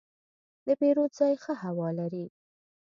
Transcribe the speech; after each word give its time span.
د 0.65 0.67
پیرود 0.79 1.11
ځای 1.19 1.33
ښه 1.43 1.53
هوا 1.63 1.89
لري. 1.99 2.25